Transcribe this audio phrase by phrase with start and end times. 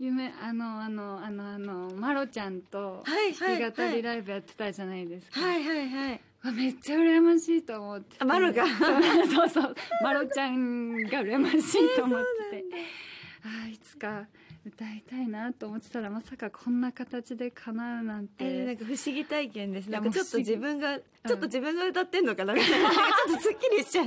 [0.00, 6.20] 夢あのあのあのあのマロちゃんと弾き語りライブやってたじゃないですか、はいはいはい。
[6.42, 8.24] わめっちゃ羨ましいと思って。
[8.24, 8.64] マロが？
[8.66, 12.64] そうそうマロちゃんが羨ましいと思ってて、
[13.44, 14.26] ああいつか
[14.66, 19.90] 歌いたいなと思ってたらまさかこんな形で叶うなんて、えーなんか不思議体験です。
[19.90, 22.90] なんかちょっと自分がちょっと自分が歌ってんのかなみたいな。
[22.90, 22.98] ちょ
[23.32, 24.06] っとすっきりしちゃう。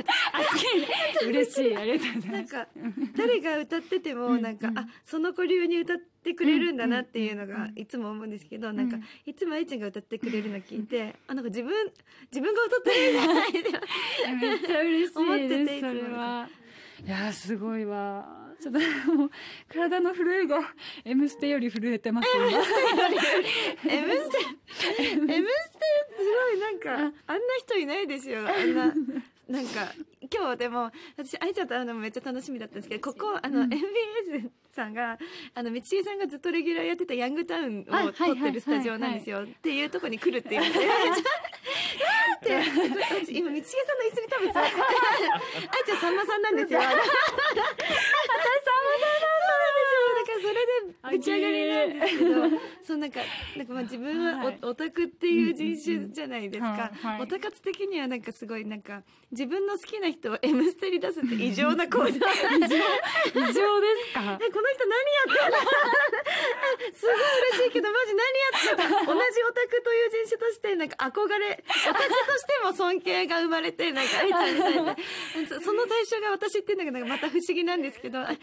[1.27, 1.75] 嬉しい。
[1.75, 2.53] ありがとうございます。
[2.53, 2.67] なんか
[3.17, 4.41] 誰が歌っててもうん。
[4.41, 4.77] なんか、うん。
[4.77, 7.49] あその子流に歌ってくれるんだなっていうのうん。
[7.49, 8.75] がいつも思うんですけど、ん。
[8.75, 11.73] なんかいつも愛ちゃんが歌ってくれるの聞いて、あなんか自分
[12.31, 13.79] 自分が歌ってるんじゃないでいや
[14.35, 16.49] めっちゃ嬉し思っていですていつもそれは
[17.05, 18.25] いやーすごいわ。
[18.61, 18.79] ちょっと
[19.13, 19.29] もう
[19.67, 20.59] 体の震えが
[21.03, 22.45] 「M ステ」より震えてます今。
[22.45, 22.69] M ス
[23.81, 25.37] テ M ステす
[26.31, 26.91] ごいなんか
[27.27, 28.47] あんな人いないですよ。
[28.47, 28.93] あんな
[29.49, 29.93] なんか
[30.33, 33.73] 今日でも私愛ちゃんと会うのもめっちゃ楽しみだったんですけどここあの、うん。
[33.73, 35.17] MBS さんが
[35.53, 39.43] あの道重さんがずっとレギュラーやってたヤングタウンはいを撮ってるスタジオなんですよ。
[39.43, 40.79] っていうとこに来るって言われて
[42.43, 44.75] で私 今道重さんの椅子に多分座ってて。
[44.81, 46.79] 愛ちゃんさんまさんなんですよ。
[46.79, 47.49] 私さんまさんなんで
[49.87, 49.99] すよ。
[50.15, 52.31] だからそれでぶち上がりなんですけど、
[52.85, 53.19] そうなんか
[53.57, 54.57] なんかまあ自分ははい。
[54.63, 56.91] オオタクっていう人種じゃないですか。
[57.19, 62.07] オタ活的にはなんかすごいなんか自分の好きな人を M ステに出すって異常な行動。
[62.07, 62.19] 異常。
[62.19, 62.25] で
[62.67, 64.37] すか？
[64.41, 65.57] えこの人何やってんの？
[66.93, 67.15] すごい
[67.53, 74.95] 嬉しいけどマジ何や同じオタクという人種としてなんか憧れオタクとしても尊敬が生まれてなんか愛ちゃんみたいな。
[75.49, 78.35] そ その対象が私っていうのがなんかまた不思議なんですけどこの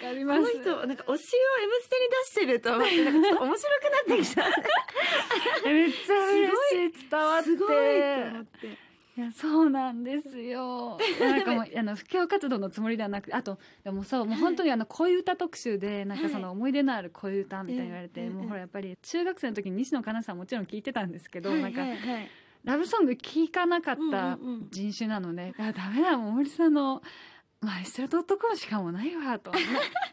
[0.49, 4.49] 人なんか推しを M ステに出してると思ってなんかちょっと面白くなってきた。
[5.67, 6.53] え めっちゃ嬉
[6.91, 7.09] しい。
[7.11, 7.45] 伝わって。
[7.51, 10.99] すごいと思っていやそうなんですよ。
[11.21, 22.31] なんかもうあの布教活動のつもりではなくあとでもそうもう本当にあの恋歌特集でなんかその思い出のある恋歌みたいに言われて、うんもうほらやっぱり中学生の時に西野カナさんもちろん聞いてたんですけど、なんかはいはい。
[22.63, 24.69] ラブソング聴かなかったうんうんうん。
[24.71, 27.03] 人種なので、あダメだもう森さんの
[27.61, 29.59] まあ、アイステラドットコムしかもないわとな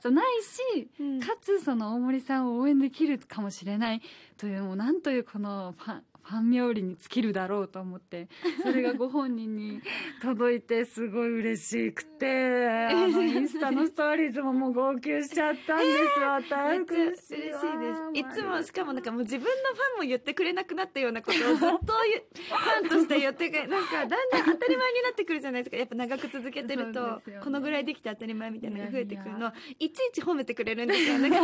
[0.02, 4.02] そうないしうんかつその大森さんを応援できるかもしれない
[4.36, 8.27] というもうなんというこのファンファン冥利に尽きるだろうと思って
[8.61, 9.81] それがご本人に
[10.21, 17.59] 届いてすごい嬉しくてあのインスタのストーリーズももう号泣しちゃったんですよ、めっちゃ大嬉しいです。
[18.13, 25.77] いつもしかもなんかもう自分のファンも言ってくれなくなったようなことをずっとファンとして言ってくれなんかだんだん当たり前になってくるじゃないですか。
[25.77, 31.19] やっぱ長く続けてると、ねこのぐらいできて当たり前みたいなのが増えてくるのいちいち褒めてくれるんですよ。
[31.19, 31.38] なんか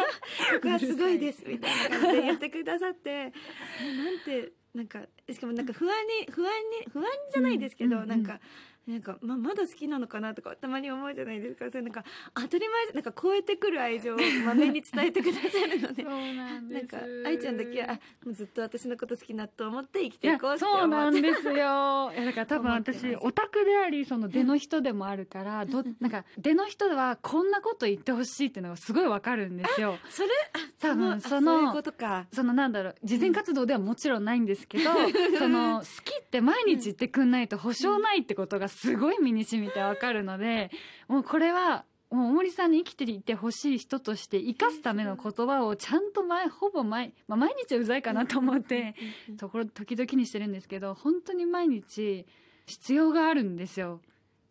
[0.53, 3.31] 僕はすごいですみたいな感じで言ってくださって、
[3.95, 6.51] なんてなんかしかもなんか不安に不安
[6.85, 8.39] に不安じゃないですけど、うんうんなんか。
[8.85, 11.69] なんかままだ好きなのかなとかたまに思うじゃないですか。
[11.71, 16.03] それなんか当たり前なんか超えてくる愛情を まめに伝えてくださるので。
[16.03, 16.93] そうなんです。
[16.93, 17.93] なんか愛ちゃんだけはあ
[18.25, 21.53] もうずっと私のこと好きなと思って生きていこうってそうなんですよ。
[22.13, 29.97] いやだから多分私オタクでありその出の人でもあるからどなんか出の人はこんなこと言ってほしいっていうのがすごいわかるんですよ。
[30.09, 30.29] それ？
[30.53, 32.27] あ多分あそのそういうことか。
[32.33, 34.89] そのなんだろう慈善活動ではもちろんないんですけど、
[35.37, 40.71] その好きって毎日言ってくんないと保証ないってことがすごい身に染みてわかるので、
[41.07, 48.95] もうこれはもう大森さんに生きていてほしい人として生かすための言葉をちゃんと前ほぼ毎、まあ、毎日はうざいかなと思って。
[49.37, 52.25] ところ時々にしてるんですけど本当に毎日
[52.65, 54.01] 必要があるんですよ。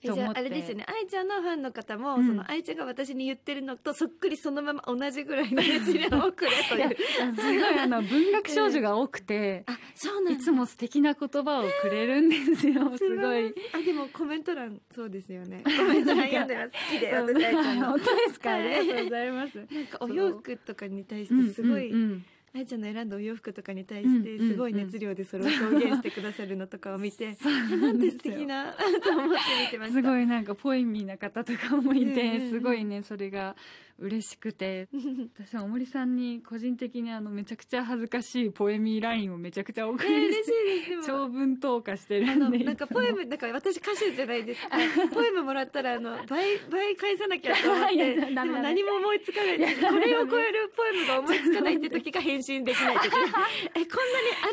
[0.04, 0.84] えじゃああれですよね。
[0.88, 2.26] 愛ちゃんのファンの方も、うん。
[2.26, 6.96] その愛ちゃんが私に言ってるのとそっくりそのまま同じぐらいの熱量をくれという。
[7.36, 10.30] すごいあの文学少女が多くて、あそうなんだ。
[10.32, 12.90] いつも素敵な言葉をくれるんですよ。
[12.98, 13.54] すごい。
[13.72, 15.62] あでもコメント欄そうですよね。
[15.64, 16.72] コメント欄読んでます。
[16.72, 17.86] 好きで私愛ちゃんの。
[17.90, 18.50] 本当ですか？
[18.50, 19.56] あはいりがとうございます。
[19.56, 22.24] なんかお洋服とかに対してすごい、うんうんうん
[22.54, 30.00] 愛ちゃんの選んだお洋服とかに対してすごい熱量でそれを表現してくださるのとかを見て、 そうえなんて素敵な と思って見てました。
[30.00, 33.56] すごいなんかポエミーな方とかもいてすごいねそれが
[33.98, 34.88] 嬉しくて。
[35.34, 40.90] 私は大森さんに個人的にあのめちゃくちゃ恥ずかしいポエミーラインをめちゃくちゃ送えー、り嬉しいです。
[40.90, 42.58] でも長文投下してるんで。
[42.64, 44.62] なんかポエムなんか私歌手じゃないです。
[44.62, 44.78] か
[45.12, 49.58] ポエムもらったらあの倍倍返さなきゃと思ってでも何も思いつかない。
[49.58, 53.06] これを超えるポエムが思いつかないって時が返信できない時。
[53.06, 53.86] えこんなに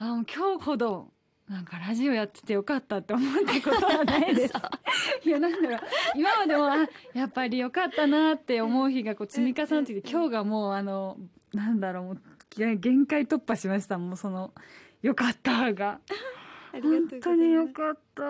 [0.00, 1.12] あもう今日ほど
[1.46, 4.54] なんかラジオやっててよかったって思ったことはないです。
[5.26, 5.80] いやなんだろう。
[6.14, 11.18] 今までもあやっぱりよかったなって思う日がこう積み重なってきて今日がもうあの
[11.52, 14.54] なんだろうもう限限界突破しましたもうその
[15.02, 16.00] よかったが。
[16.72, 18.22] 本当によかった。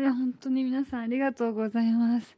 [0.00, 2.36] いや本当に皆さんありがとうございます。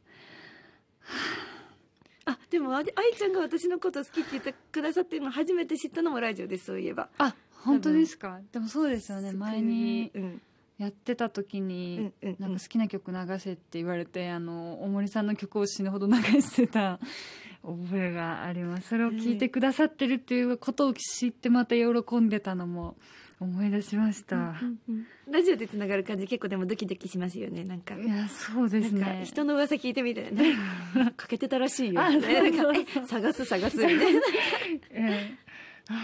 [2.25, 2.85] あでもあ愛
[3.17, 7.07] ちゃんが私のこと好きって言ってくださってるの初めて知ったのもラジオですそういえば。
[7.19, 7.33] あ
[7.65, 8.39] 本当ですか？
[8.51, 9.31] でもそうですよね。
[9.33, 10.41] 前にうん。
[10.77, 16.99] やってた時うになんか好きな曲流せって言われてあの大森さんの曲を死ぬほど流してた
[17.63, 18.89] 覚えがあります。
[18.89, 22.97] それを聞いてくださってるっていうことを知ってまた喜んでたのも
[23.39, 27.95] 思い出しました、うんうんラジオでつながる感じ結構でもドキドキしますよねなんか。
[27.95, 29.21] いやそうですね。
[29.23, 30.41] 人の噂聞いてみたいな。
[30.43, 30.55] ね
[31.15, 32.01] かけてたらしいよ。
[33.07, 34.01] 探す探すみたいな。
[34.91, 35.37] え
[35.89, 35.95] え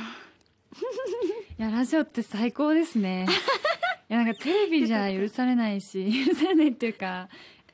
[1.59, 3.27] いやラジオって最高ですね。
[4.09, 7.29] いやなんかテレビじゃ許されないし許されないっていうか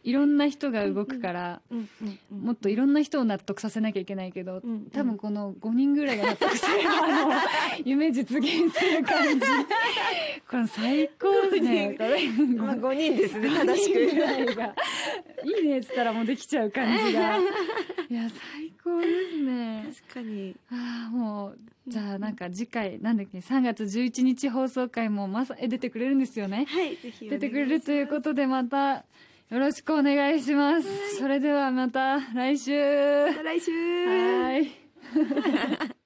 [0.08, 4.86] いろんな人が動くから、うんうんうんもっといろんな人を納得させなきゃいけないけど、うんうん。
[4.92, 7.44] 多分この5人ぐらいが納得すれば
[7.84, 9.46] 夢実現する感じ。
[10.50, 11.96] これ最高ですね。
[11.98, 14.76] これまあ5人ですね正し5人ぐらくいが。
[15.44, 17.38] いいねっつったらもうできちゃう感じが。
[17.38, 19.90] いや最高ですね。
[20.08, 20.56] 確かに。
[20.72, 26.66] ああもうじゃあなんか次回なんだっけ3月11日放送回もまさえ出てくれるんですよね。
[26.68, 29.06] はいぜひ出てくれるということでまた
[29.50, 33.28] よろしくお願いします、それではまた来週。
[33.28, 33.72] また来週。
[33.72, 34.68] はい